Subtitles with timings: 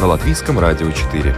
[0.00, 1.36] На Латвийском радио 4.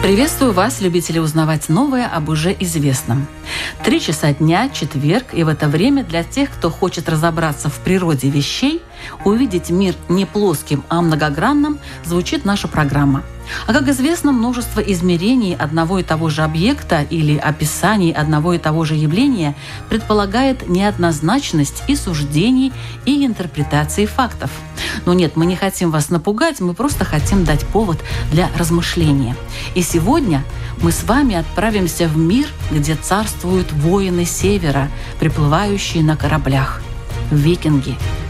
[0.00, 3.26] Приветствую вас, любители узнавать новое об уже известном.
[3.82, 8.30] Три часа дня, четверг, и в это время для тех, кто хочет разобраться в природе
[8.30, 8.80] вещей,
[9.24, 13.22] увидеть мир не плоским, а многогранным, звучит наша программа–
[13.66, 18.84] а как известно, множество измерений одного и того же объекта или описаний одного и того
[18.84, 19.54] же явления
[19.88, 22.72] предполагает неоднозначность и суждений,
[23.04, 24.50] и интерпретации фактов.
[25.06, 27.98] Но нет, мы не хотим вас напугать, мы просто хотим дать повод
[28.32, 29.36] для размышления.
[29.74, 30.44] И сегодня
[30.82, 36.80] мы с вами отправимся в мир, где царствуют воины Севера, приплывающие на кораблях.
[37.30, 37.96] Викинги–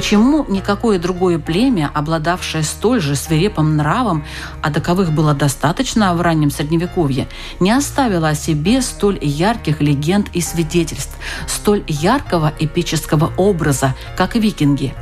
[0.00, 4.24] Почему никакое другое племя, обладавшее столь же свирепым нравом,
[4.62, 7.28] а таковых было достаточно в раннем Средневековье,
[7.60, 11.14] не оставило о себе столь ярких легенд и свидетельств,
[11.46, 14.94] столь яркого эпического образа, как викинги?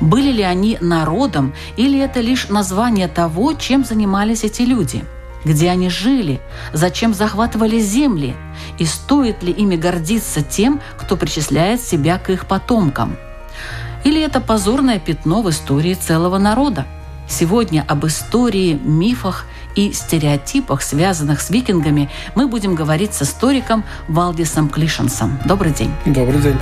[0.00, 5.04] Были ли они народом или это лишь название того, чем занимались эти люди?
[5.44, 6.40] Где они жили?
[6.72, 8.34] Зачем захватывали земли?
[8.78, 13.16] И стоит ли ими гордиться тем, кто причисляет себя к их потомкам?
[14.04, 16.86] Или это позорное пятно в истории целого народа?
[17.26, 24.68] Сегодня об истории, мифах и стереотипах, связанных с викингами, мы будем говорить с историком Валдисом
[24.68, 25.38] Клишенсом.
[25.46, 25.90] Добрый день.
[26.04, 26.58] Добрый день.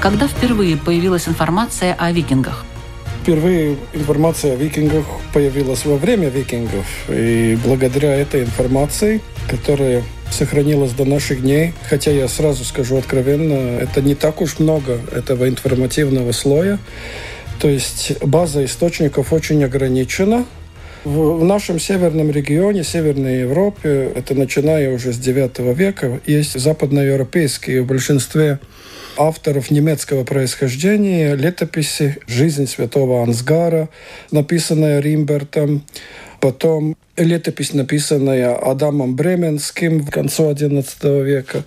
[0.00, 2.64] Когда впервые появилась информация о викингах?
[3.20, 6.86] Впервые информация о викингах появилась во время викингов.
[7.10, 11.74] И благодаря этой информации, которая сохранилась до наших дней.
[11.90, 16.78] Хотя я сразу скажу откровенно, это не так уж много этого информативного слоя.
[17.60, 20.46] То есть база источников очень ограничена.
[21.04, 27.82] В, в нашем северном регионе, Северной Европе, это начиная уже с IX века, есть западноевропейские
[27.82, 28.58] в большинстве
[29.16, 33.88] авторов немецкого происхождения летописи «Жизнь святого Ансгара»,
[34.30, 35.82] написанная Римбертом,
[36.40, 41.64] потом летопись, написанная Адамом Бременским в концу XI века,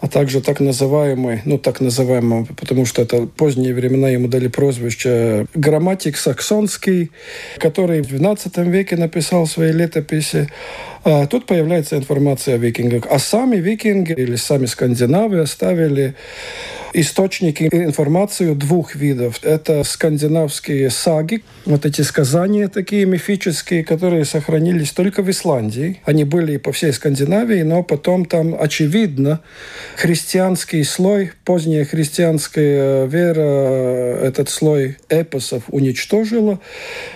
[0.00, 5.46] а также так называемый, ну так называемый, потому что это поздние времена ему дали прозвище
[5.54, 7.10] грамматик саксонский,
[7.58, 10.48] который в XII веке написал свои летописи.
[11.04, 13.04] А тут появляется информация о викингах.
[13.08, 16.14] А сами викинги или сами скандинавы оставили
[17.00, 19.40] источники информации двух видов.
[19.42, 26.00] Это скандинавские саги, вот эти сказания такие мифические, которые сохранились только в Исландии.
[26.04, 29.40] Они были по всей Скандинавии, но потом там, очевидно,
[29.96, 36.60] христианский слой, поздняя христианская вера этот слой эпосов уничтожила.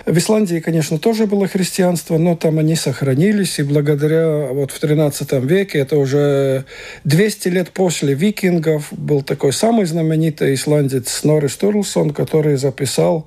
[0.05, 5.31] В Исландии, конечно, тоже было христианство, но там они сохранились, и благодаря вот в 13
[5.43, 6.65] веке, это уже
[7.03, 13.25] 200 лет после викингов, был такой сам самый знаменитый исландец Снори Стурлсон, который записал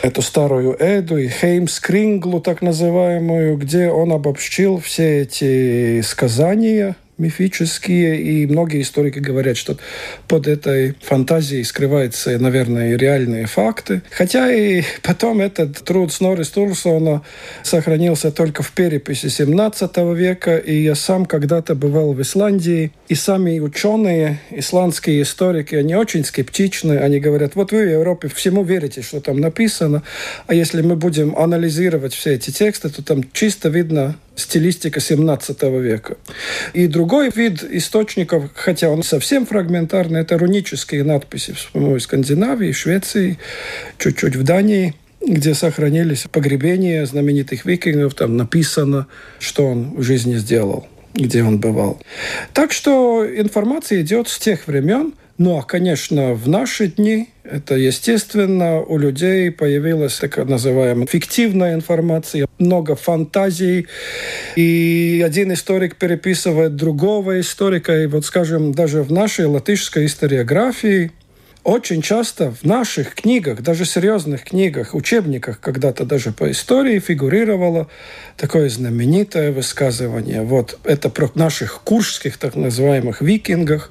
[0.00, 8.46] эту старую Эду и Хеймскринглу, так называемую, где он обобщил все эти сказания мифические, и
[8.46, 9.76] многие историки говорят, что
[10.28, 14.02] под этой фантазией скрываются, наверное, и реальные факты.
[14.10, 17.22] Хотя и потом этот труд Снорри Стурсона
[17.62, 23.60] сохранился только в переписи 17 века, и я сам когда-то бывал в Исландии, и сами
[23.60, 29.20] ученые, исландские историки, они очень скептичны, они говорят, вот вы в Европе всему верите, что
[29.20, 30.02] там написано,
[30.46, 36.16] а если мы будем анализировать все эти тексты, то там чисто видно стилистика 17 века.
[36.72, 43.38] И другой вид источников, хотя он совсем фрагментарный, это рунические надписи в Скандинавии, Швеции,
[43.98, 44.94] чуть-чуть в Дании–
[45.26, 49.06] где сохранились погребения знаменитых викингов, там написано,
[49.38, 52.00] что он в жизни сделал где он бывал.
[52.54, 58.80] Так что информация идет с тех времен, ну, а, конечно, в наши дни это, естественно,
[58.80, 63.86] у людей появилась так называемая фиктивная информация, много фантазий,
[64.56, 71.10] и один историк переписывает другого историка, и вот, скажем, даже в нашей латышской историографии
[71.64, 77.88] очень часто в наших книгах, даже серьезных книгах, учебниках, когда-то даже по истории фигурировало
[78.36, 80.42] такое знаменитое высказывание.
[80.42, 83.90] Вот это про наших куршских так называемых викингах.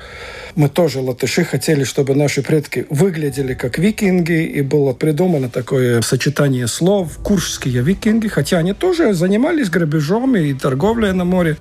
[0.56, 6.68] Мы тоже, латыши, хотели, чтобы наши предки выглядели как викинги, и было придумано такое сочетание
[6.68, 11.58] слов «куршские викинги», хотя они тоже занимались грабежом и торговлей на море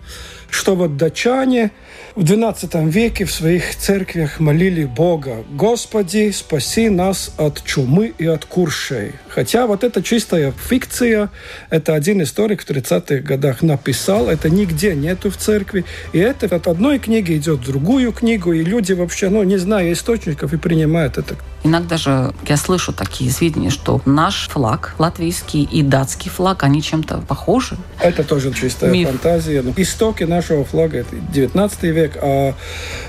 [0.51, 1.71] что вот датчане
[2.17, 8.45] в XII веке в своих церквях молили Бога «Господи, спаси нас от чумы и от
[8.45, 9.13] куршей».
[9.29, 11.31] Хотя вот это чистая фикция,
[11.71, 15.85] это один историк в 30-х годах написал, это нигде нету в церкви.
[16.13, 19.93] И это от одной книги идет в другую книгу, и люди вообще, ну, не зная
[19.93, 21.37] источников, и принимают это.
[21.63, 27.19] Иногда же я слышу такие сведения, что наш флаг, латвийский и датский флаг, они чем-то
[27.29, 27.77] похожи.
[27.99, 29.09] Это тоже чистая Миф.
[29.09, 29.63] фантазия.
[29.63, 32.55] Ну, истоки нашего флага– это 19 век, а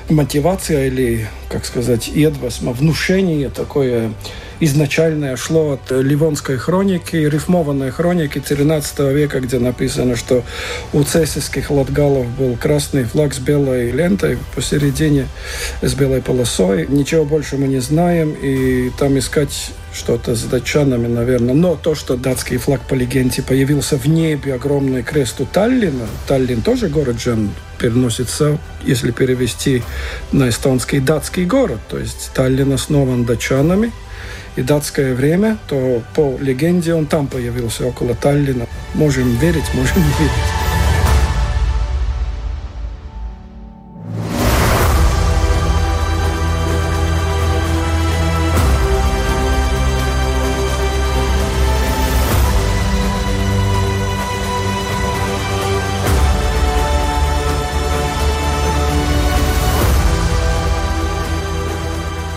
[0.10, 4.12] мотивация или, как сказать, едвасма, внушение такое
[4.62, 10.44] изначальное шло от Ливонской хроники, рифмованной хроники 13 века, где написано, что
[10.94, 15.28] у цесийских латгалов был красный флаг с белой лентой посередине,
[15.82, 16.86] с белой полосой.
[16.88, 21.56] Ничего больше мы не знаем, и там искать что-то с датчанами, наверное.
[21.56, 26.62] Но то, что датский флаг по легенде появился в небе, огромный крест у Таллина, Таллин
[26.62, 27.50] тоже город же
[27.80, 29.82] переносится, если перевести
[30.32, 31.80] на эстонский, датский город.
[31.90, 33.92] То есть Таллин основан датчанами–
[34.56, 38.68] и датское время, то по легенде он там появился, около Таллина.
[38.94, 40.71] Можем верить, можем не верить.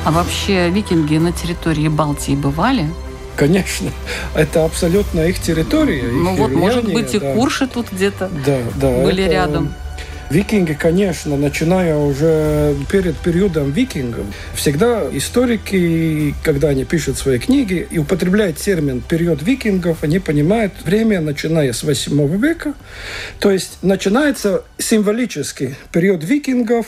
[0.04, 2.90] А вообще викинги на территории Балтии бывали?
[3.36, 3.90] Конечно,
[4.34, 6.06] это абсолютно их территория.
[6.06, 7.34] Их ну вот, может быть, и да.
[7.34, 9.74] Курши тут где-то да, да, были это, рядом.
[10.34, 14.26] Викинги, конечно, начиная уже перед периодом викингов,
[14.56, 21.20] всегда историки, когда они пишут свои книги и употребляют термин «период викингов», они понимают время,
[21.20, 22.74] начиная с 8 века.
[23.38, 26.86] То есть начинается символический период викингов,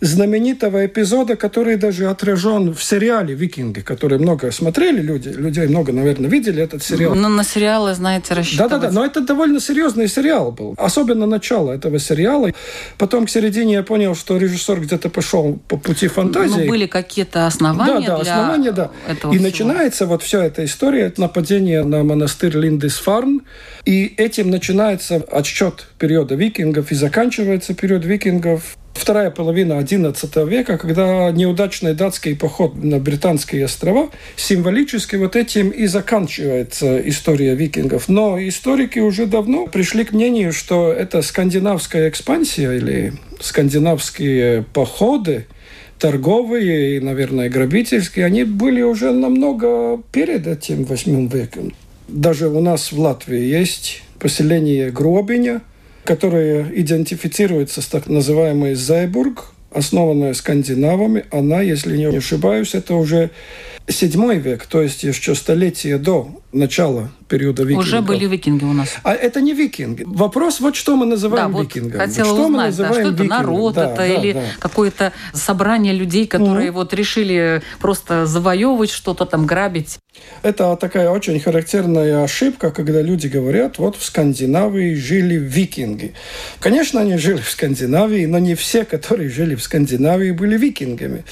[0.00, 6.30] знаменитого эпизода, который даже отражен в сериале «Викинги», который много смотрели люди, людей много, наверное,
[6.30, 7.14] видели этот сериал.
[7.14, 8.70] Ну, на сериалы, знаете, рассчитывать.
[8.70, 10.72] Да-да-да, но это довольно серьезный сериал был.
[10.78, 12.50] Особенно начало этого сериала.
[12.98, 16.64] Потом к середине я понял, что режиссер где-то пошел по пути фантазии.
[16.64, 18.90] Ну, были какие-то основания Да, да, для основания, да.
[19.08, 19.48] Этого и всего.
[19.48, 23.42] начинается вот вся эта история, нападение на монастырь Линдисфарн.
[23.84, 31.30] И этим начинается отсчет периода викингов и заканчивается период викингов вторая половина XI века, когда
[31.30, 38.08] неудачный датский поход на британские острова, символически вот этим и заканчивается история викингов.
[38.08, 45.46] Но историки уже давно пришли к мнению, что это скандинавская экспансия или скандинавские походы,
[45.98, 51.72] торговые и, наверное, грабительские, они были уже намного перед этим восьмым веком.
[52.08, 55.62] Даже у нас в Латвии есть поселение Гробиня–
[56.06, 61.26] которая идентифицируется с так называемой Зайбург, основанная скандинавами.
[61.30, 63.30] Она, если не ошибаюсь, это уже
[63.88, 67.86] седьмой век, то есть еще столетие до начала периода викингов.
[67.86, 68.94] Уже были викинги у нас.
[69.02, 70.04] А это не викинги.
[70.06, 71.98] Вопрос, вот что мы называем да, викингами.
[72.00, 73.40] Вот хотела что узнать, мы называем да, что это викингами?
[73.40, 74.42] народ, да, это да, или да.
[74.58, 76.80] какое-то собрание людей, которые угу.
[76.80, 79.98] вот решили просто завоевывать что-то там, грабить.
[80.42, 86.14] Это такая очень характерная ошибка, когда люди говорят, вот в Скандинавии жили викинги.
[86.58, 91.24] Конечно, они жили в Скандинавии, но не все, которые жили в Скандинавии, были викингами.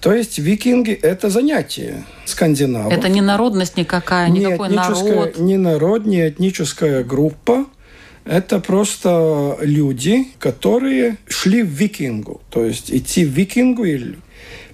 [0.00, 2.92] То есть викинги– это занятие скандинавов.
[2.92, 5.38] Это не народность никакая, никакой не народ.
[5.38, 7.66] Не народ, не этническая группа.
[8.24, 12.40] Это просто люди, которые шли в викингу.
[12.50, 14.16] То есть идти в викингу или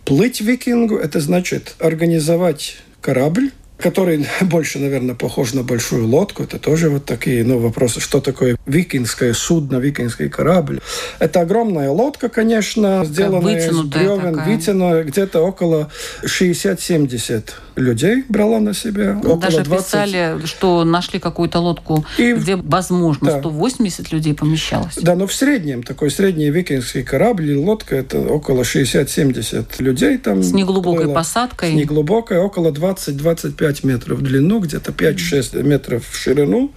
[0.04, 6.42] плыть в викингу, это значит организовать корабль, который больше, наверное, похож на большую лодку.
[6.42, 10.80] Это тоже вот такие ну, вопросы, что такое викингское судно, викингский корабль.
[11.18, 15.90] Это огромная лодка, конечно, сделанная из бревен, вытянутая, где-то около
[16.22, 19.18] 60-70 людей брала на себя.
[19.18, 19.86] Около Даже 20...
[19.86, 22.32] писали, что нашли какую-то лодку, и...
[22.32, 23.38] где, возможно, да.
[23.38, 24.96] 180 людей помещалось.
[24.96, 30.42] Да, но в среднем, такой средний викингский корабль или лодка, это около 60-70 людей там.
[30.42, 31.14] С неглубокой плыло.
[31.14, 31.72] посадкой.
[31.72, 36.72] С неглубокой, около 20-25 метров в длину, где-то 5-6 метров в ширину.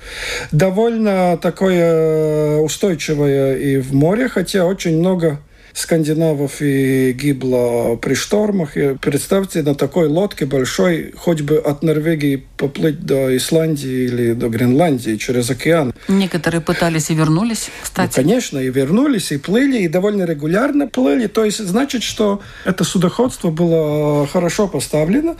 [0.51, 5.39] Довольно такое устойчивое и в море, хотя очень много
[5.73, 8.77] скандинавов и гибло при штормах.
[8.77, 14.49] И представьте, на такой лодке большой, хоть бы от Норвегии поплыть до Исландии или до
[14.49, 15.93] Гренландии через океан.
[16.07, 18.09] Некоторые пытались и вернулись, кстати.
[18.19, 21.27] Ну, конечно, и вернулись, и плыли, и довольно регулярно плыли.
[21.27, 25.35] То есть, значит, что это судоходство было хорошо поставлено.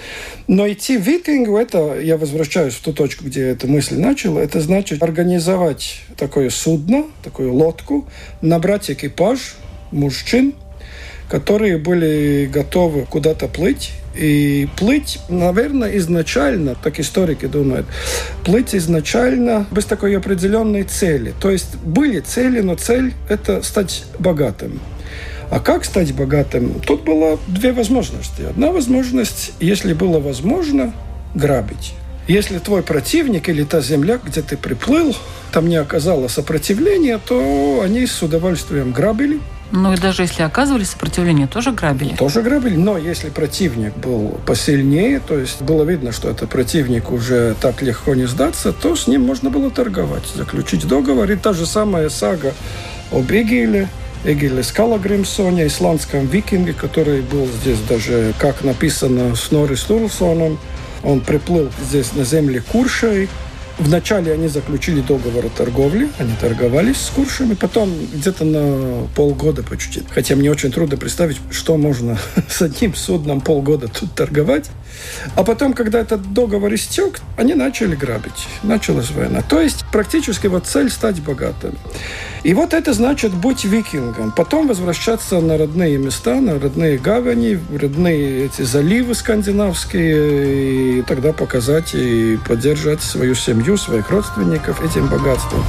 [0.48, 5.04] Но идти викингу, это, я возвращаюсь в ту точку, где эта мысль начала, это значит
[5.04, 8.08] организовать такое судно, такую лодку,
[8.42, 9.56] набрать экипаж,
[9.91, 10.53] мужчин,
[11.31, 13.91] которые были готовы куда-то плыть.
[14.13, 17.86] И плыть, наверное, изначально, так историки думают,
[18.43, 21.33] плыть изначально без такой определенной цели.
[21.39, 24.81] То есть были цели, но цель– это стать богатым.
[25.50, 26.81] А как стать богатым?
[26.81, 28.41] Тут было две возможности.
[28.41, 30.93] Одна возможность, если было возможно,
[31.33, 31.93] грабить.
[32.27, 35.15] Если твой противник или та земля, где ты приплыл,
[35.53, 39.39] там не оказало сопротивления, то они с удовольствием грабили–
[39.72, 42.16] ну и даже если оказывали сопротивление, тоже грабили?
[42.16, 47.56] Тоже грабили, но если противник был посильнее, то есть было видно, что это противник уже
[47.60, 51.30] так легко не сдаться, то с ним можно было торговать, заключить договор.
[51.32, 52.54] И та же самая сага
[53.12, 53.88] об Эгиле,
[54.24, 60.60] Эгиле Скалагримсоне, исландском викинге, который был здесь даже, как написано, с Нори Стурлсоном.
[61.04, 63.30] Он приплыл здесь на земле Куршей,
[63.82, 70.04] Вначале они заключили договор о торговле, они торговались с куршами, потом где-то на полгода почти.
[70.12, 74.70] Хотя мне очень трудно представить, что можно с одним судном полгода тут торговать.
[75.36, 78.48] А потом, когда этот договор истек, они начали грабить.
[78.63, 79.41] Началась война.
[79.41, 81.77] То есть практически вот цель стать богатым.
[82.43, 84.31] И вот это значит быть викингом.
[84.31, 91.33] Потом возвращаться на родные места, на родные гавани, в родные эти заливы скандинавские, и тогда
[91.33, 95.63] показать и поддержать свою семью, своих родственников этим богатством.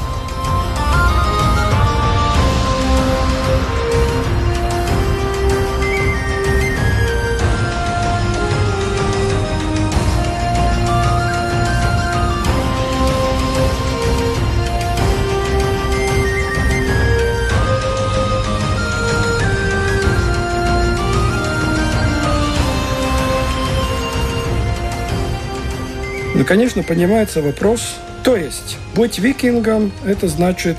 [26.52, 30.76] Конечно, поднимается вопрос, то есть быть викингом– это значит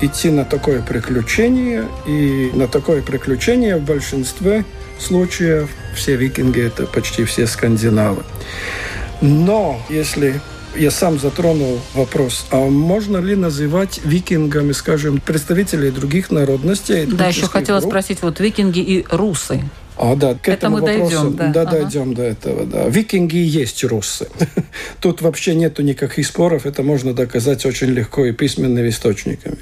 [0.00, 4.64] идти на такое приключение, и на такое приключение в большинстве
[4.98, 8.22] случаев все викинги– это почти все скандинавы.
[9.20, 10.40] Но если
[10.74, 17.04] я сам затронул вопрос, а можно ли называть викингами, скажем, представителей других народностей?
[17.04, 17.90] Да, еще хотела групп?
[17.90, 19.64] спросить, вот викинги и русы.
[20.02, 21.52] А, да, к этому это мы вопросу, дойдем, да.
[21.52, 21.70] Да, ага.
[21.72, 22.88] дойдем до этого, да.
[22.88, 24.28] Викинги есть руссы.
[25.00, 29.58] Тут вообще нету никаких споров, это можно доказать очень легко и письменными источниками.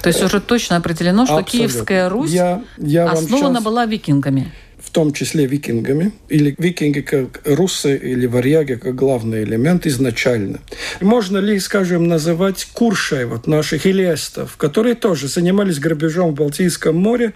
[0.00, 1.68] То есть уже точно определено, что Абсолютно.
[1.68, 3.64] Киевская Русь я, я основана сейчас...
[3.64, 4.52] была викингами
[4.92, 10.60] том числе викингами, или викинги как русы или варяги как главный элемент изначально.
[11.00, 17.32] Можно ли, скажем, называть куршей вот наших илестов, которые тоже занимались грабежом в Балтийском море,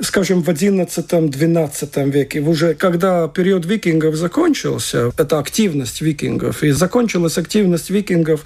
[0.00, 7.90] скажем, в XI-XII веке, уже когда период викингов закончился, это активность викингов, и закончилась активность
[7.90, 8.44] викингов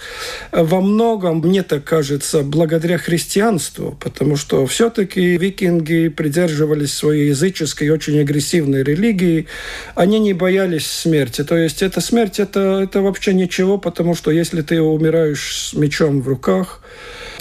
[0.50, 8.18] во многом, мне так кажется, благодаря христианству, потому что все-таки викинги придерживались своей языческой, очень
[8.32, 9.46] агрессивной религии,
[9.94, 11.44] они не боялись смерти.
[11.44, 16.22] То есть эта смерть это, это вообще ничего, потому что если ты умираешь с мечом
[16.22, 16.80] в руках,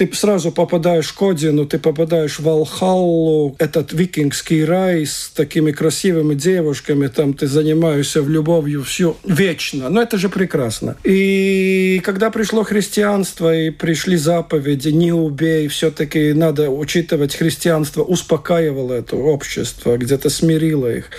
[0.01, 6.33] ты сразу попадаешь в Кодину, ты попадаешь в Алхаллу, этот викингский рай с такими красивыми
[6.33, 9.89] девушками, там ты занимаешься в любовью все вечно.
[9.89, 10.95] Но это же прекрасно.
[11.03, 19.15] И когда пришло христианство и пришли заповеди «не убей», все-таки надо учитывать христианство, успокаивало это
[19.15, 21.11] общество, где-то смирило их.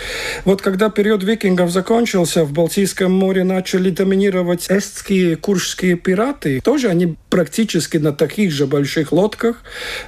[0.44, 6.60] Вот когда период викингов закончился, в Балтийском море начали доминировать эстские, куршские пираты.
[6.64, 9.56] Тоже они практически на таких же больших лодках,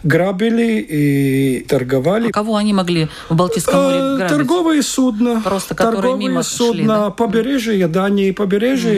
[0.03, 2.29] грабили и торговали.
[2.29, 4.37] А кого они могли в Балтийском море Э, грабить?
[4.37, 5.41] Торговые судна.
[5.45, 7.11] Просто которые торговые мимо судна, шли, да?
[7.11, 8.95] побережье Дании, побережье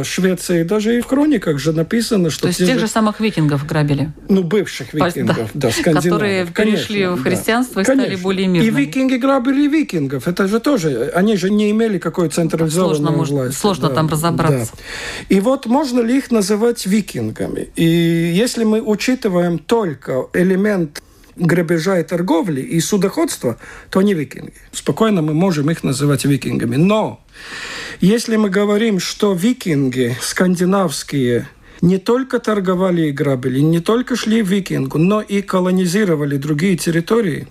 [0.00, 0.62] э, Швеции.
[0.62, 4.12] Даже и в хрониках же написано, что То есть те тех же- самых викингов грабили?
[4.28, 6.04] ну, бывших викингов, да, да, скандинавов.
[6.04, 7.30] которые перешли конечно, в да.
[7.30, 8.22] христианство и стали Конечно.
[8.22, 8.80] более И мирными.
[8.80, 10.28] викинги грабили викингов.
[10.28, 13.56] Это же тоже, они же не имели какой централизованной Сложно, может, власти.
[13.58, 14.72] сложно там разобраться.
[14.76, 15.34] да.
[15.36, 17.68] И вот можно ли их называть викингами?
[17.76, 21.00] И если мы учитываем только элемент
[21.36, 23.56] грабежа и торговли и судоходства,
[23.90, 24.52] то они викинги.
[24.72, 26.74] Спокойно мы можем их называть викингами.
[26.74, 27.20] Но
[28.00, 31.46] если мы говорим, что викинги скандинавские
[31.82, 37.46] не только торговали и грабили, не только шли викингу, но и колонизировали другие территории.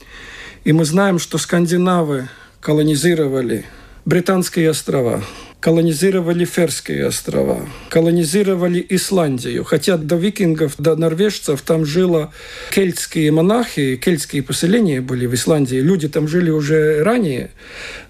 [0.65, 2.27] И мы знаем, что скандинавы
[2.59, 3.65] колонизировали
[4.03, 5.24] Британские острова,
[5.62, 7.62] колонизировали Ферские острова,
[7.96, 9.64] колонизировали Исландию.
[9.64, 12.34] Хотя до викингов, до норвежцев там жило
[12.74, 15.78] кельтские монахи, кельтские поселения были в Исландии.
[15.78, 17.52] Люди там жили уже ранее,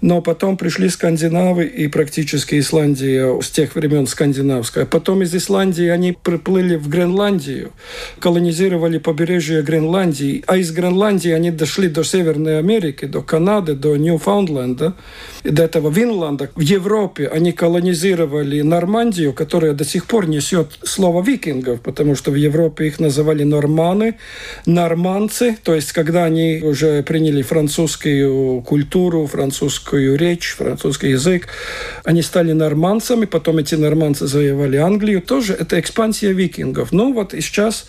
[0.01, 4.85] но потом пришли скандинавы, и практически Исландия с тех времен скандинавская.
[4.87, 7.71] Потом из Исландии они приплыли в Гренландию,
[8.17, 14.95] колонизировали побережье Гренландии, а из Гренландии они дошли до Северной Америки, до Канады, до Ньюфаундленда,
[15.43, 16.49] до этого Винланда.
[16.55, 22.35] В Европе они колонизировали Нормандию, которая до сих пор несет слово викингов, потому что в
[22.35, 24.15] Европе их называли норманы,
[24.65, 31.47] норманцы, то есть когда они уже приняли французскую культуру, французскую речь, французский язык,
[32.03, 36.91] они стали норманцами, потом эти норманцы завоевали Англию, тоже это экспансия викингов.
[36.91, 37.87] Ну вот и сейчас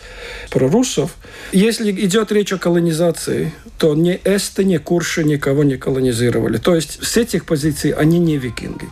[0.50, 1.16] про русов.
[1.52, 6.58] Если идет речь о колонизации, то ни эсты, ни курши никого не колонизировали.
[6.58, 8.88] То есть с этих позиций они не викинги.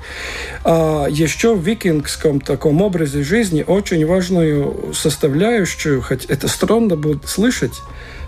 [0.64, 7.80] А еще в викингском таком образе жизни очень важную составляющую, хоть это странно будет слышать,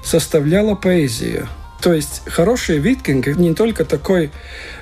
[0.02, 1.48] составляла поэзия.
[1.86, 4.32] То есть хороший викинг не только такой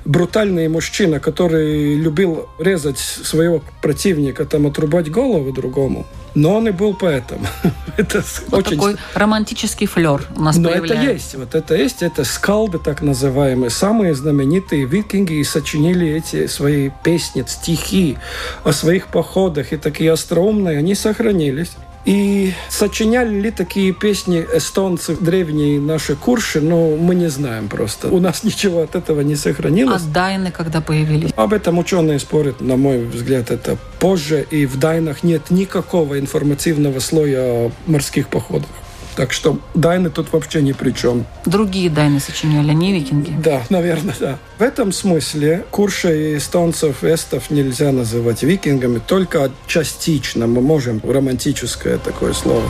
[0.06, 6.94] брутальный мужчина, который любил резать своего противника, там отрубать голову другому, но он и был
[6.94, 7.46] поэтом.
[7.98, 11.12] это Вот очень такой романтический флер у нас но это появляется.
[11.12, 16.88] есть, вот это есть, это скалды так называемые, самые знаменитые викинги и сочинили эти свои
[17.02, 18.16] песни, стихи
[18.64, 21.72] о своих походах и такие остроумные, они сохранились.
[22.04, 28.08] И сочиняли ли такие песни эстонцы, древние наши курши, ну, мы не знаем просто.
[28.08, 30.02] У нас ничего от этого не А сохранилось.
[30.02, 31.30] дайны когда появились?
[31.36, 37.00] Об этом ученые спорят, на мой взгляд, это позже, и в Дайнах нет никакого информативного
[37.00, 38.68] слоя морских походах.
[39.16, 41.26] Так что Дайны тут вообще ни при чем.
[41.44, 43.34] Другие дайны сочиняли, а не викинги.
[43.42, 44.38] Да, наверное, да.
[44.58, 51.98] В этом смысле Курша и эстонцев, эстов нельзя называть викингами, только частично мы можем романтическое
[51.98, 52.68] такое слово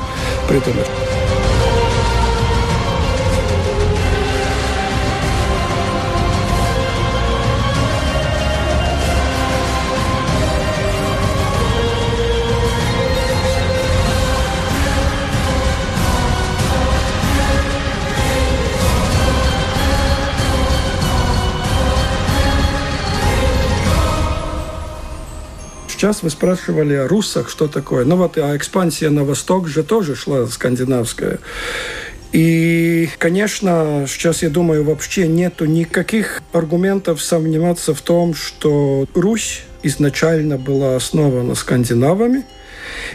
[0.48, 0.86] придумать.
[26.04, 28.04] Сейчас вы спрашивали о русах, что такое.
[28.04, 31.38] Ну вот, а экспансия на восток же тоже шла скандинавская.
[32.30, 40.58] И, конечно, сейчас, я думаю, вообще нету никаких аргументов сомневаться в том, что Русь изначально
[40.58, 42.44] была основана скандинавами.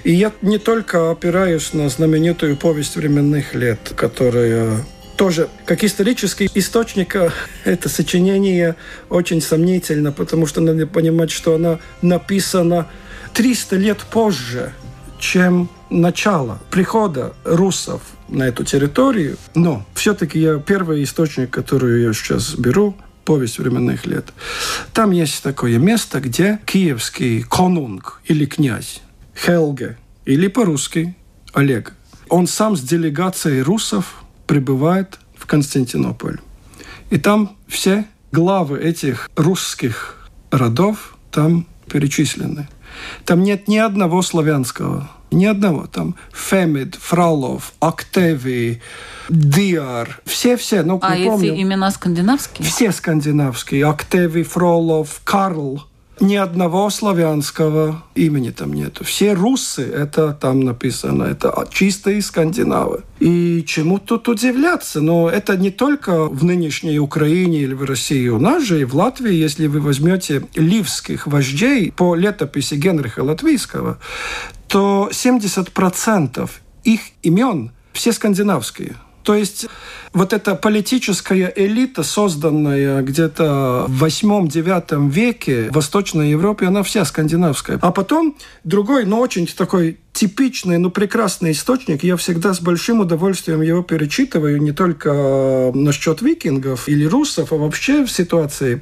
[0.03, 4.83] И я не только опираюсь на знаменитую повесть временных лет, которая
[5.19, 7.29] тоже как исторический источник э,
[7.65, 8.77] это сочинение
[9.09, 12.87] очень сомнительно, потому что надо понимать, что она написана
[13.33, 14.71] 300 лет позже,
[15.19, 19.35] чем начало прихода русов на эту территорию.
[19.55, 24.27] Но все-таки я первый источник, который я сейчас беру, повесть временных лет.
[24.93, 29.01] Там есть такое место, где киевский конунг или князь
[29.35, 31.13] Хелге, или по-русски
[31.53, 31.91] Олег,
[32.29, 36.39] он сам с делегацией русов прибывает в Константинополь.
[37.11, 42.67] И там все главы этих русских родов там перечислены.
[43.25, 45.85] Там нет ни одного славянского, ни одного.
[45.85, 48.81] Там Фемид, Фролов, Октевий,
[49.29, 51.61] Диар, все-все, ну, А эти помню.
[51.61, 52.67] имена скандинавские?
[52.67, 53.85] Все скандинавские.
[53.85, 55.83] Октевий, Фролов, Карл.
[56.19, 59.05] Ни одного славянского имени там нету.
[59.05, 63.03] Все русы, это там написано, это чистые скандинавы.
[63.19, 64.99] И чему тут удивляться?
[64.99, 68.27] Но это не только в нынешней Украине или в России.
[68.27, 73.97] У нас же и в Латвии, если вы возьмете ливских вождей по летописи Генриха Латвийского,
[74.67, 76.49] то 70%
[76.83, 78.95] их имен все скандинавские–
[79.29, 79.67] то есть
[80.11, 87.77] вот эта политическая элита, созданная где-то в 8-9 веке в Восточной Европе, она вся скандинавская.
[87.79, 92.03] А потом другой, но очень такой типичный, но прекрасный источник.
[92.03, 98.03] Я всегда с большим удовольствием его перечитываю, не только насчет викингов или русов, а вообще
[98.03, 98.81] в ситуации.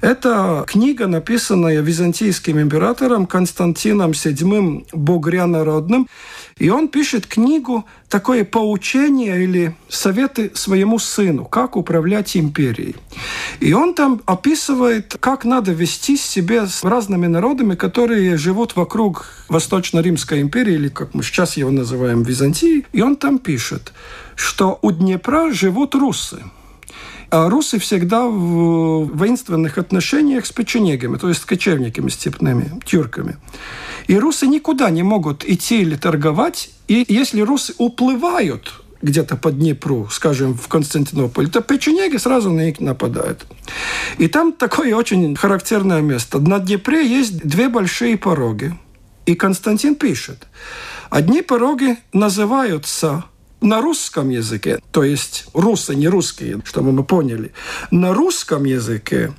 [0.00, 6.08] Это книга, написанная византийским императором Константином VII Богрянородным.
[6.60, 12.96] И он пишет книгу, такое поучение или советы своему сыну, как управлять империей.
[13.60, 20.42] И он там описывает, как надо вести себя с разными народами, которые живут вокруг Восточно-Римской
[20.42, 22.84] империи, или как мы сейчас его называем, Византии.
[22.92, 23.94] И он там пишет,
[24.36, 26.42] что у Днепра живут русы.
[27.30, 33.36] А русы всегда в воинственных отношениях с печенегами, то есть с кочевниками степными, тюрками.
[34.08, 36.70] И русы никуда не могут идти или торговать.
[36.88, 42.80] И если русы уплывают где-то по Днепру, скажем, в Константинополь, то печенеги сразу на них
[42.80, 43.46] нападают.
[44.18, 46.40] И там такое очень характерное место.
[46.40, 48.74] На Днепре есть две большие пороги.
[49.26, 50.48] И Константин пишет,
[51.10, 53.24] одни пороги называются
[53.60, 57.52] на русском языке, то есть русы, не русские, чтобы мы поняли,
[57.90, 59.32] на русском языке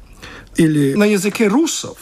[0.55, 1.97] или на языке русов,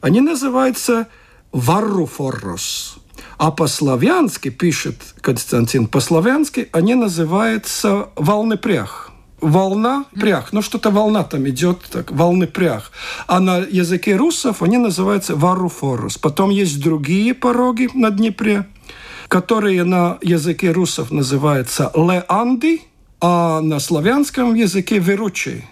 [0.00, 1.08] они называются
[1.52, 2.98] Варруфорос.
[3.38, 9.12] А по-славянски, пишет Константин, по-славянски они называются волнопрях.
[9.40, 10.52] Волна, прях.
[10.52, 12.90] Ну, что-то волна там идет, так, волны прях.
[13.26, 16.16] А на языке русов они называются варуфорус.
[16.16, 18.66] Потом есть другие пороги на Днепре,
[19.28, 22.82] которые на языке русов называются леанды,
[23.20, 25.64] а на славянском языке веручи.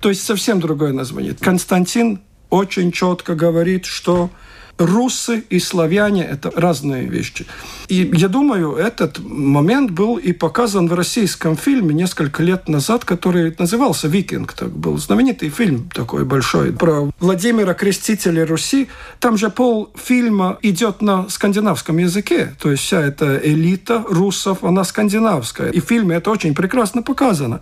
[0.00, 1.34] То есть совсем другое название.
[1.34, 2.20] Константин
[2.50, 4.30] очень четко говорит, что
[4.78, 7.46] русы и славяне– это разные вещи.
[7.88, 13.54] И я думаю, этот момент был и показан в российском фильме несколько лет назад, который
[13.58, 14.52] назывался «Викинг».
[14.52, 18.88] Так был знаменитый фильм такой большой про Владимира Крестителя Руси.
[19.20, 22.54] Там же пол фильма идет на скандинавском языке.
[22.60, 25.70] То есть вся эта элита русов, она скандинавская.
[25.70, 27.60] И в фильме это очень прекрасно показано.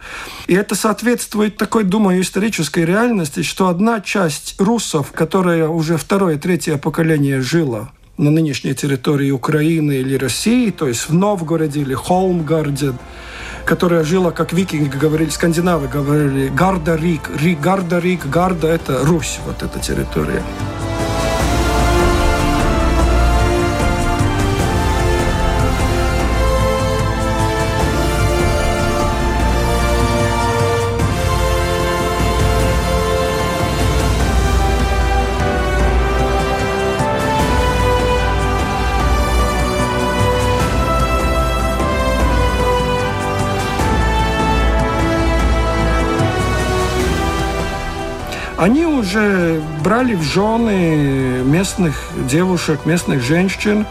[0.48, 6.76] И это соответствует такой, думаю, исторической реальности, что одна часть русов, которая уже второе, третье
[6.76, 7.88] поколение поколение жило
[8.18, 12.94] на нынешней территории Украины или России, то есть в Новгороде или Холмгарде,
[13.64, 17.30] которая жила, как викинги говорили, скандинавы говорили, Гарда-Рик,
[17.62, 20.42] Гарда-Рик, Гарда– это Русь, вот эта территория.
[48.58, 51.94] Они уже брали в жены местных
[52.26, 53.84] девушек, местных женщин.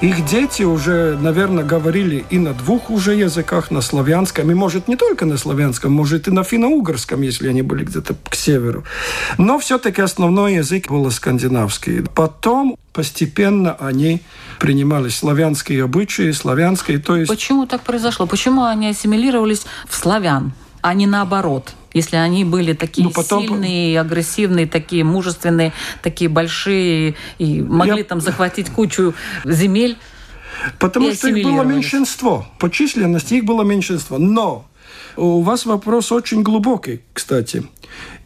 [0.00, 4.96] Их дети уже, наверное, говорили и на двух уже языках, на славянском, и, может, не
[4.96, 8.84] только на славянском, может, и на финно-угорском, если они были где-то к северу.
[9.36, 12.02] Но все-таки основной язык был скандинавский.
[12.14, 14.22] Потом постепенно они
[14.58, 17.28] принимали славянские обычаи, славянские, то есть...
[17.30, 18.26] Почему так произошло?
[18.26, 20.52] Почему они ассимилировались в славян,
[20.86, 21.74] а не наоборот?
[21.94, 23.42] если они были такие ну, потом...
[23.42, 25.72] сильные, агрессивные, такие мужественные,
[26.02, 28.04] такие большие и могли Я...
[28.04, 29.14] там захватить кучу
[29.46, 29.96] земель.
[30.78, 32.46] Потому что их было меньшинство.
[32.58, 34.18] По численности их было меньшинство.
[34.18, 34.66] Но
[35.16, 37.66] у вас вопрос очень глубокий, кстати.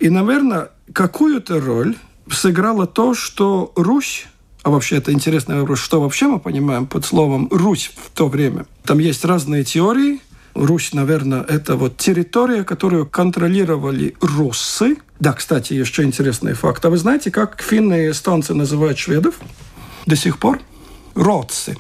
[0.01, 1.95] И, наверное, какую-то роль
[2.29, 4.27] сыграло то, что Русь
[4.63, 8.67] а вообще это интересный вопрос, что вообще мы понимаем под словом «Русь» в то время.
[8.85, 10.21] Там есть разные теории,
[10.55, 14.97] Русь, наверное, это вот территория, которую контролировали руссы.
[15.19, 16.85] Да, кстати, еще интересный факт.
[16.85, 19.35] А вы знаете, как финны и эстонцы называют шведов
[20.07, 20.61] до сих пор?
[21.15, 21.77] Родцы.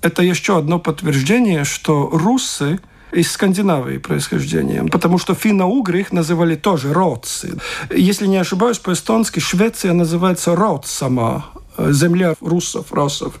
[0.00, 2.78] Это еще одно подтверждение, что руссы
[3.12, 7.58] из Скандинавии происхождением, потому что финно-угры их называли тоже родцы.
[7.90, 11.46] Если не ошибаюсь, по-эстонски Швеция называется родсама,
[11.90, 13.34] земля русов, расов.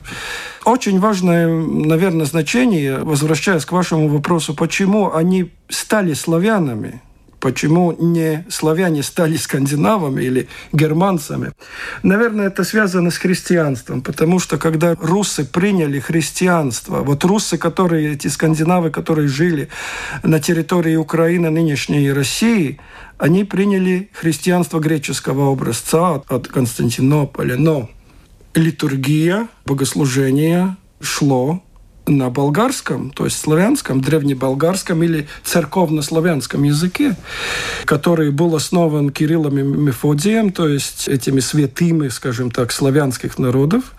[0.64, 7.02] Очень важное, наверное, значение, возвращаясь к вашему вопросу, почему они стали славянами,
[7.40, 11.52] Почему не славяне стали скандинавами или германцами?
[12.02, 18.26] Наверное, это связано с христианством, потому что когда русы приняли христианство, вот русы, которые, эти
[18.26, 19.68] скандинавы, которые жили
[20.24, 22.80] на территории Украины, нынешней России,
[23.18, 27.56] они приняли христианство греческого образца от Константинополя.
[27.56, 27.88] Но
[28.58, 31.62] литургия, богослужение шло
[32.06, 37.16] на болгарском, то есть славянском, древнеболгарском или церковно-славянском языке,
[37.84, 43.94] который был основан Кириллом и Мефодием, то есть этими святыми, скажем так, славянских народов.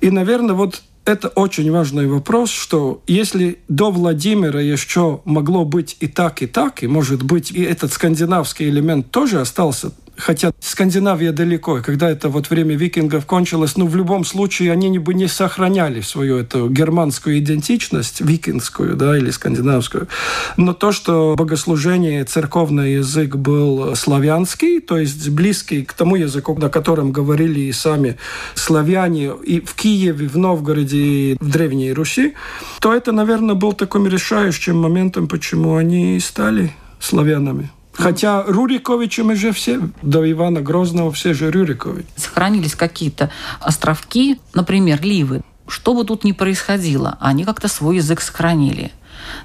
[0.00, 6.06] И, наверное, вот это очень важный вопрос, что если до Владимира еще могло быть и
[6.06, 11.78] так, и так, и может быть и этот скандинавский элемент тоже остался хотя Скандинавия далеко,
[11.78, 16.00] и когда это вот время викингов кончилось, ну, в любом случае они бы не сохраняли
[16.00, 20.08] свою эту германскую идентичность, викингскую, да, или скандинавскую.
[20.56, 26.68] Но то, что богослужение, церковный язык был славянский, то есть близкий к тому языку, на
[26.68, 28.16] котором говорили и сами
[28.54, 32.34] славяне и в Киеве, в Новгороде, и в Древней Руси,
[32.80, 37.70] то это, наверное, был таким решающим моментом, почему они стали славянами.
[38.00, 42.06] Хотя Руриковичи мы же все, до Ивана Грозного все же Рюриковичи.
[42.16, 45.42] Сохранились какие-то островки, например, Ливы.
[45.68, 48.90] Что бы тут ни происходило, они как-то свой язык сохранили.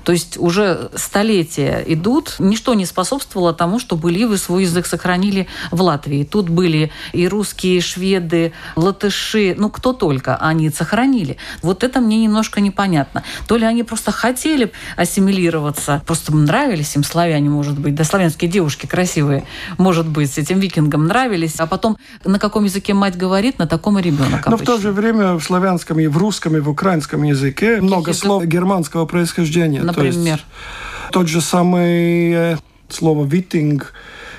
[0.05, 5.81] То есть уже столетия идут, ничто не способствовало тому, чтобы ливы свой язык сохранили в
[5.81, 6.23] Латвии.
[6.23, 11.37] Тут были и русские, и шведы, латыши, ну кто только, они сохранили.
[11.63, 13.23] Вот это мне немножко непонятно.
[13.47, 18.85] То ли они просто хотели ассимилироваться, просто нравились им славяне, может быть, да славянские девушки
[18.85, 19.45] красивые,
[19.79, 24.03] может быть, этим викингам нравились, а потом на каком языке мать говорит, на таком и
[24.03, 24.45] ребенок.
[24.45, 28.13] Но в то же время в славянском и в русском и в украинском языке много
[28.13, 29.94] слов германского происхождения значение.
[29.95, 30.37] Например?
[30.37, 32.57] То есть, тот же самый э,
[32.89, 33.93] слово «витинг»,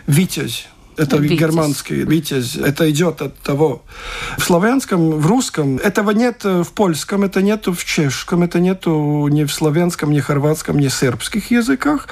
[0.07, 1.39] «витязь», это Витязь.
[1.39, 2.57] германский витязь.
[2.57, 3.83] Это идет от того.
[4.39, 9.45] В славянском, в русском этого нет в польском, это нет в чешском, это нет ни
[9.45, 12.09] в славянском, ни хорватском, ни сербских языках.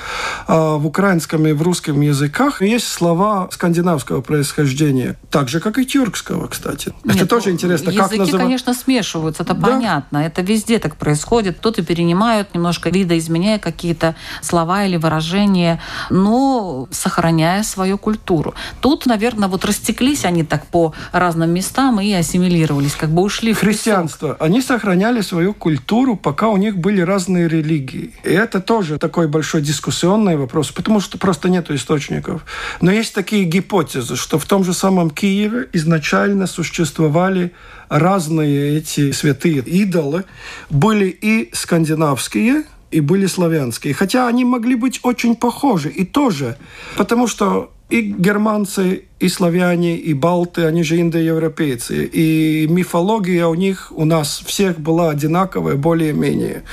[0.46, 5.86] А в украинском и в русском языках есть слова скандинавского происхождения, так же, как и
[5.86, 6.92] тюркского, кстати.
[7.04, 7.90] Нет, это тоже интересно.
[7.90, 8.42] Языки, как называть?
[8.42, 9.68] конечно, смешиваются, это да?
[9.68, 10.18] понятно.
[10.18, 11.58] Это везде так происходит.
[11.58, 18.54] Кто-то перенимают, немножко видоизменяя какие-то слова или выражения, но сохраняя свою культуру.
[18.80, 23.58] Тут, наверное, вот растеклись они так по разным местам и ассимилировались, как бы ушли в
[23.60, 24.30] Христианство.
[24.34, 24.42] Песок.
[24.42, 28.14] Они сохраняли свою культуру, пока у них были разные религии.
[28.24, 32.44] И это тоже такой большой дискуссионный вопрос, потому что просто нет источников.
[32.80, 37.52] Но есть такие гипотезы, что в том же самом Киеве изначально существовали
[37.88, 40.24] разные эти святые идолы.
[40.70, 43.94] Были и скандинавские, и были славянские.
[43.94, 46.56] Хотя они могли быть очень похожи и тоже,
[46.96, 52.04] потому что и германцы, и славяне, и балты, они же индоевропейцы.
[52.06, 56.64] И мифология у них, у нас всех была одинаковая, более-менее.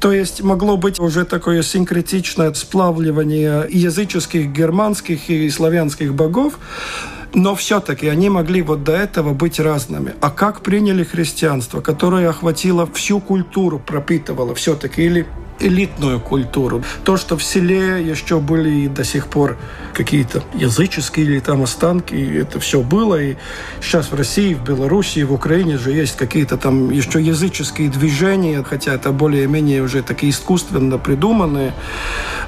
[0.00, 6.58] То есть могло быть уже такое синкретичное сплавливание языческих, германских и славянских богов,
[7.32, 10.14] но все-таки они могли вот до этого быть разными.
[10.20, 15.26] А как приняли христианство, которое охватило всю культуру, пропитывало все-таки, или
[15.60, 16.82] элитную культуру.
[17.04, 19.56] То, что в селе еще были и до сих пор
[19.92, 23.20] какие-то языческие или там останки, это все было.
[23.20, 23.36] И
[23.80, 28.94] сейчас в России, в Беларуси, в Украине же есть какие-то там еще языческие движения, хотя
[28.94, 31.72] это более-менее уже такие искусственно придуманные.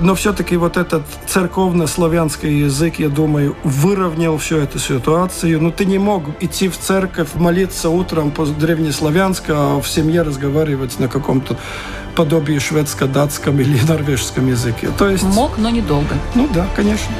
[0.00, 5.58] Но все-таки вот этот церковно-славянский язык, я думаю, выровнял всю эту ситуацию.
[5.58, 10.22] Но ну, ты не мог идти в церковь, молиться утром по древнеславянски, а в семье
[10.22, 11.56] разговаривать на каком-то
[12.18, 14.88] подобии шведско-датском или норвежском языке.
[14.98, 15.22] То есть...
[15.22, 16.16] Мог, но недолго.
[16.34, 17.14] Ну да, конечно.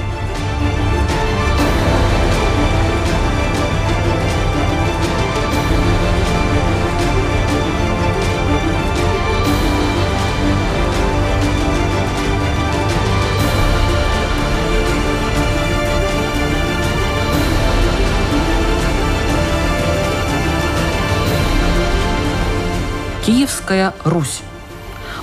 [23.25, 24.41] Киевская Русь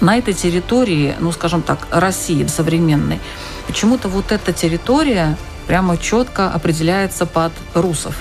[0.02, 3.20] на этой территории, ну, скажем так, России современной,
[3.68, 8.16] почему-то вот эта территория прямо четко определяется под русов.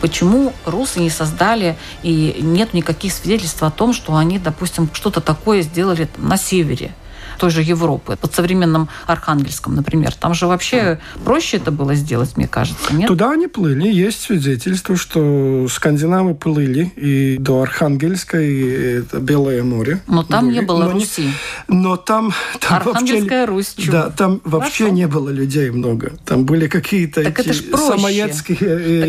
[0.00, 5.62] Почему русы не создали и нет никаких свидетельств о том, что они, допустим, что-то такое
[5.62, 6.94] сделали на севере?
[7.36, 10.14] Той же Европы, под современным Архангельском, например.
[10.14, 13.08] Там же вообще проще это было сделать, мне кажется, нет?
[13.08, 13.88] Туда они плыли.
[13.88, 20.00] Есть свидетельство, что скандинавы плыли и до Архангельска, и это Белое море.
[20.06, 20.54] Но там были.
[20.54, 21.22] не было но Руси.
[21.22, 21.32] Не,
[21.68, 22.32] но там...
[22.60, 23.74] там Архангельская вообще, Русь.
[23.76, 23.92] Чего?
[23.92, 24.96] Да, там вообще Хорошо.
[24.96, 26.12] не было людей много.
[26.24, 27.86] Там были какие-то так эти это ж проще.
[27.86, 28.56] самоедские...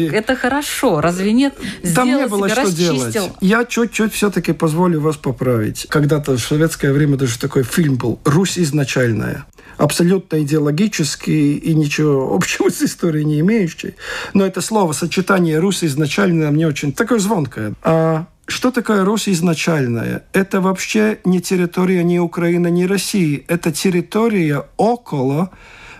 [0.08, 1.56] Так это хорошо, разве нет?
[1.96, 3.12] Там не было что расчистил.
[3.12, 3.32] делать.
[3.42, 5.88] Я чуть-чуть все-таки позволю вас поправить.
[5.90, 9.45] Когда-то в советское время даже такой фильм был Русь изначальная
[9.77, 13.95] абсолютно идеологический и ничего общего с историей не имеющий.
[14.34, 17.73] Но это слово, сочетание Русь изначально мне очень такое звонкое.
[17.84, 20.25] А что такое Русь изначальная?
[20.34, 23.45] Это вообще не территория ни Украины, ни России.
[23.47, 25.51] Это территория около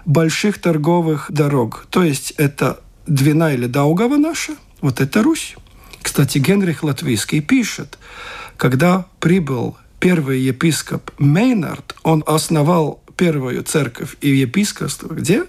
[0.06, 1.86] больших торговых дорог.
[1.90, 5.56] То есть это Двина или Даугава наша, вот это Русь.
[6.02, 7.98] Кстати, Генрих Латвийский пишет,
[8.56, 15.46] когда прибыл первый епископ Мейнард, он основал первую церковь и епископство где?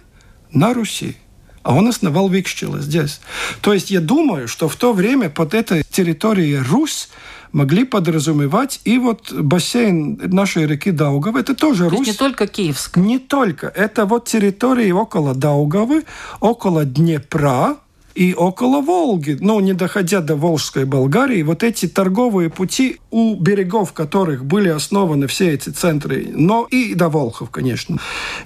[0.52, 1.16] На Руси.
[1.62, 3.20] А он основал Викщила здесь.
[3.60, 7.10] То есть я думаю, что в то время под этой территорией Русь
[7.52, 11.40] могли подразумевать и вот бассейн нашей реки Даугавы.
[11.40, 12.06] Это тоже То Русь.
[12.06, 12.96] Не только Киевск.
[12.96, 13.66] Не только.
[13.68, 16.04] Это вот территории около Даугавы,
[16.40, 17.76] около Днепра,
[18.18, 23.92] и около Волги, ну, не доходя до Волжской Болгарии, вот эти торговые пути, у берегов
[23.92, 27.98] которых были основаны все эти центры, но и до Волхов, конечно,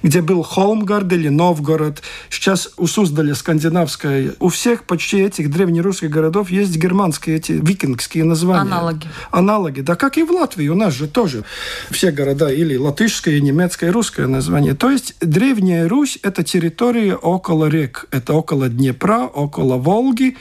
[0.03, 6.51] где был Холмгард или Новгород, сейчас у Суздаля скандинавская, у всех почти этих древнерусских городов
[6.51, 8.61] есть германские эти викингские названия.
[8.61, 9.07] Аналоги.
[9.31, 11.45] Аналоги, да, как и в Латвии, у нас же тоже
[11.89, 14.75] все города или латышское, и немецкое, и русское название.
[14.75, 20.35] То есть Древняя Русь– это территория около рек, это около Днепра, около около Волги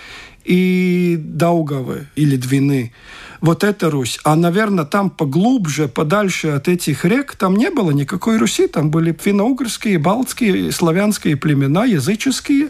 [0.44, 2.92] и Даугавы или Двины.
[3.40, 4.20] Вот это Русь.
[4.24, 8.68] А, наверное, там поглубже, подальше от этих рек, там не было никакой Руси.
[8.68, 12.68] Там были финно-угорские, балтские, славянские племена, языческие.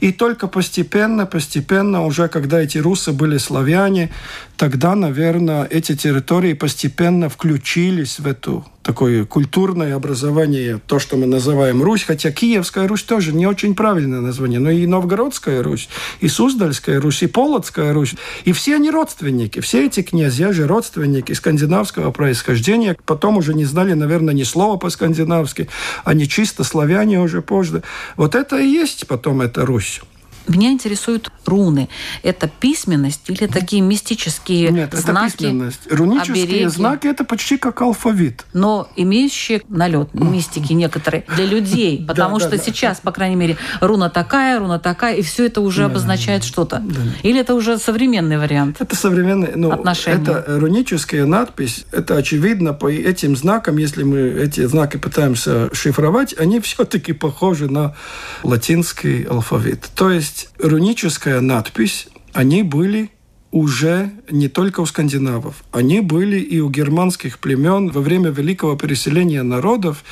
[0.00, 4.10] И только постепенно, постепенно, уже когда эти русы были славяне,
[4.56, 11.82] тогда, наверное, эти территории постепенно включились в эту такое культурное образование, то, что мы называем
[11.82, 15.88] Русь, хотя Киевская Русь тоже не очень правильное название, но и Новгородская Русь,
[16.20, 18.14] и Суздальская Русь, и Полоцкая Русь,
[18.44, 23.92] и все они родственники, все эти князья же родственники скандинавского происхождения, потом уже не знали,
[23.92, 25.68] наверное, ни слова по-скандинавски,
[26.04, 27.82] они чисто славяне уже позже.
[28.16, 30.00] Вот это и есть потом эта Русь.
[30.48, 31.88] Меня интересуют руны.
[32.22, 35.28] Это письменность или такие мистические Нет, знаки?
[35.28, 35.80] это письменность.
[35.90, 36.66] Рунические обереги?
[36.66, 38.44] знаки– это почти как алфавит.
[38.52, 42.62] но имеющие налет мистики некоторые для людей, потому да, что да.
[42.62, 46.82] сейчас, по крайней мере, руна такая, руна такая, и все это уже обозначает что-то.
[47.22, 48.76] Или это уже современный вариант?
[48.80, 50.22] Это современный, ну, Отношения.
[50.22, 56.60] это руническая надпись, это очевидно по этим знакам, если мы эти знаки пытаемся шифровать, они
[56.60, 57.94] все-таки похожи на
[58.42, 59.88] латинский алфавит.
[59.94, 63.10] То есть руническая надпись, они были
[63.50, 69.42] уже не только у скандинавов, они были и у германских племен во время великого переселения
[69.42, 70.04] народов.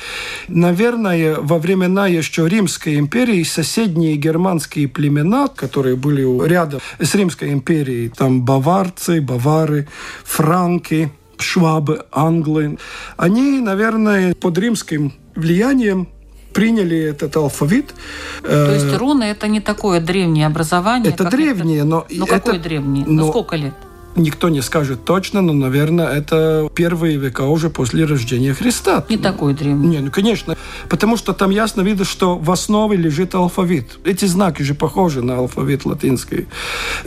[0.49, 8.09] Наверное, во времена еще Римской империи соседние германские племена, которые были рядом с Римской империей,
[8.09, 9.87] там баварцы, бавары,
[10.25, 12.77] франки, швабы, англы,
[13.15, 16.09] они, наверное, под римским влиянием
[16.53, 17.93] приняли этот алфавит.
[18.41, 21.13] То есть Э, руны это не такое древнее образование.
[21.13, 23.05] это древнее, но Ну это- какое древнее?
[23.07, 23.73] но- Ну сколько лет?
[24.19, 29.05] Никто не скажет точно, но, наверное, это первые века уже после рождения Христа.
[29.09, 29.87] Не такой древний.
[29.87, 30.57] Не, ну конечно,
[30.89, 33.97] потому что там ясно видно, что в основе лежит алфавит.
[34.03, 36.47] Эти знаки же похожи на алфавит латинский.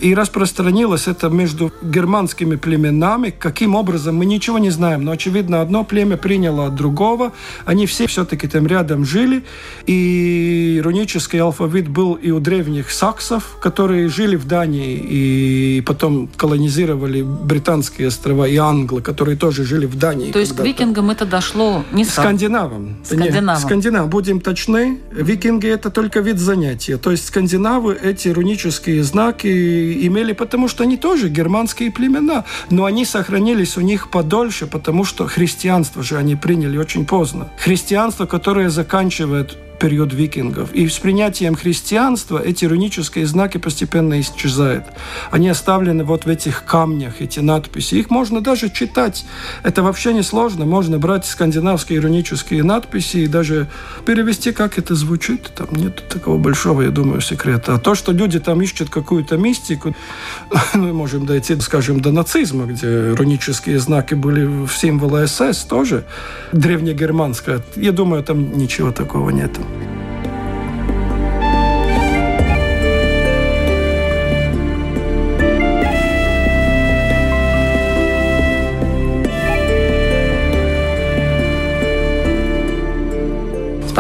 [0.01, 3.29] И распространилось это между германскими племенами.
[3.29, 7.33] Каким образом, мы ничего не знаем, но очевидно, одно племя приняло от другого.
[7.66, 9.44] Они все все-таки там рядом жили.
[9.87, 17.02] И рунический алфавит был и у древних саксов, которые жили в Дании и потом колонизировали
[17.09, 20.33] британские острова, и англы, которые тоже жили в Дании.
[20.33, 22.29] То есть к викингам это дошло не сразу.
[22.29, 22.97] Скандинавам.
[23.05, 23.55] Скандинавам.
[23.55, 24.09] Не, скандинав.
[24.09, 26.97] Будем точны, викинги это только вид занятия.
[26.97, 33.05] То есть скандинавы эти рунические знаки имели, потому что они тоже германские племена, но они
[33.05, 37.49] сохранились у них подольше, потому что христианство же они приняли очень поздно.
[37.59, 40.73] Христианство, которое заканчивает период викингов.
[40.73, 44.85] И с принятием христианства эти рунические знаки постепенно исчезают.
[45.33, 47.97] Они оставлены вот в этих камнях, эти надписи.
[47.97, 49.27] Их можно даже читать.
[49.64, 50.66] Это вообще не сложно.
[50.66, 53.66] Можно брать скандинавские рунические надписи и даже
[54.07, 55.51] перевести, как это звучит.
[55.57, 57.75] Там нет такого большого, я думаю, секрета.
[57.75, 59.97] А то, что люди там ищут какую-то мистику,
[60.75, 66.05] мы можем дойти, скажем, до нацизма, где рунические знаки были в символы СС тоже,
[66.53, 67.62] древнегерманское.
[67.75, 69.59] Я думаю, там ничего такого нет.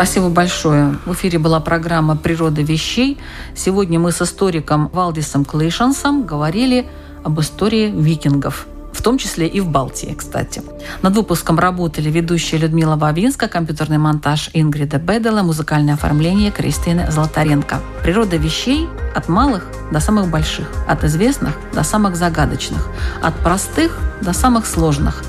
[0.02, 0.98] Спасибо большое.
[1.06, 3.18] В эфире была программа «Природа вещей».
[3.54, 6.88] Сегодня мы с историком Валдисом Клейшансом говорили
[7.22, 8.66] об истории викингов.
[8.92, 10.62] в том числе и в Балтии, кстати.
[11.02, 17.80] Над выпуском работали ведущая Людмила Вавинска, компьютерный монтаж Ингрида Бедела, музыкальное оформление Кристины Золотаренко.
[18.02, 22.86] Природа вещей от малых до самых больших, от известных до самых загадочных,
[23.22, 25.24] от простых до самых сложных.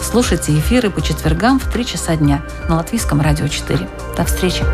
[0.00, 3.88] Слушайте эфиры по четвергам в 3 часа дня на Латвийском радио 4.
[4.16, 4.64] До встречи!